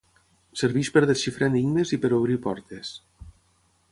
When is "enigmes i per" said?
1.53-2.13